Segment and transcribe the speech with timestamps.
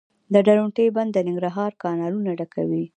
[0.33, 2.85] د درونټې بند د ننګرهار کانالونه ډکوي